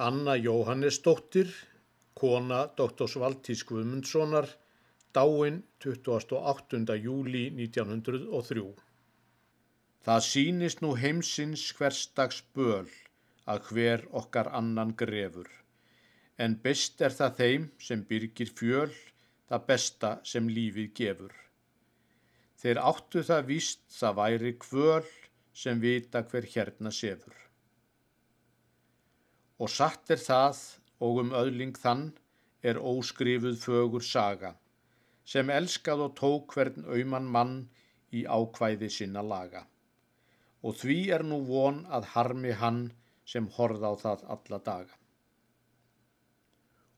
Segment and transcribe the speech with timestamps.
[0.00, 1.48] Anna Jóhannesdóttir,
[2.14, 3.10] kona Dr.
[3.18, 4.46] Valtís Guðmundssonar,
[5.10, 6.94] dáin 28.
[7.02, 8.62] júli 1903.
[10.06, 12.86] Það sýnist nú heimsins hverstags böl
[13.50, 15.50] að hver okkar annan grefur,
[16.38, 18.94] en best er það þeim sem byrgir fjöl,
[19.50, 21.34] það besta sem lífið gefur.
[22.54, 25.12] Þeir áttu það víst það væri kvöl
[25.50, 27.47] sem vita hver hérna sefur.
[29.58, 30.60] Og satt er það
[31.02, 32.04] og um öðling þann
[32.62, 34.54] er óskrifuð fögur saga,
[35.24, 37.58] sem elskað og tók hvern auman mann
[38.14, 39.64] í ákvæði sinna laga.
[40.62, 42.80] Og því er nú von að harmi hann
[43.28, 44.96] sem horða á það alla daga.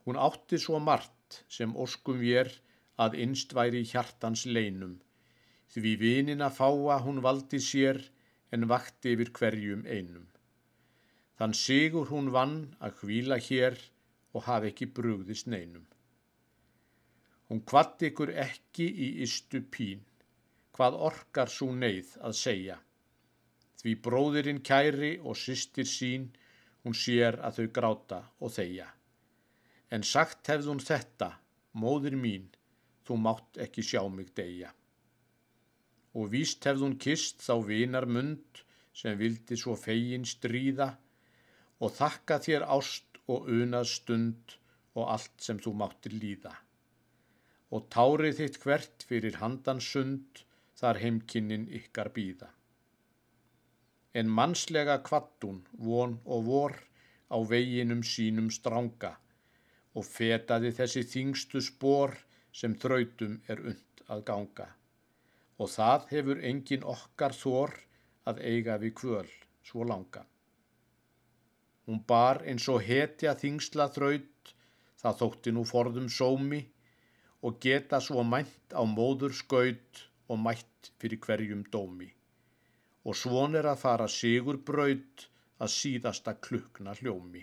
[0.05, 2.49] Hún átti svo margt sem óskum vér
[2.97, 4.97] að innst væri hjartans leinum,
[5.73, 8.01] því vinina fáa hún valdi sér
[8.51, 10.30] en vakti yfir hverjum einum.
[11.41, 13.79] Þann sigur hún vann að hvíla hér
[14.37, 15.87] og hafi ekki brugðist neinum.
[17.49, 20.03] Hún kvatti ykkur ekki í istu pín,
[20.77, 22.77] hvað orkar svo neyð að segja.
[23.81, 26.29] Því bróðirinn kæri og systir sín,
[26.85, 28.91] hún sér að þau gráta og þeia.
[29.89, 31.33] En sagt hefði hún þetta,
[31.73, 32.49] móðir mín,
[33.01, 34.75] þú mátt ekki sjá mig deyja.
[36.13, 40.93] Og víst hefði hún kist þá vinar mund sem vildi svo fegin stríða
[41.81, 44.55] og þakka þér ást og unað stund
[44.93, 46.53] og allt sem þú máttir líða.
[47.71, 50.43] Og tárið þitt hvert fyrir handan sund
[50.77, 52.49] þar heimkinnin ykkar býða.
[54.13, 56.75] En mannslega kvattun, von og vor
[57.31, 59.13] á veginum sínum stránga
[59.95, 62.17] og fetaði þessi þingstu spór
[62.51, 64.67] sem þrautum er und að ganga.
[65.61, 67.77] Og það hefur engin okkar þór
[68.27, 69.31] að eiga við kvöl
[69.63, 70.25] svo langa.
[71.87, 74.53] Hún bar eins og hetja þingsla þraut,
[75.01, 76.61] það þótti nú forðum sómi
[77.41, 82.11] og geta svo mænt á móður skaut og mætt fyrir hverjum dómi.
[83.05, 85.25] Og svon er að fara sigur braut
[85.61, 87.41] að síðasta klukna hljómi.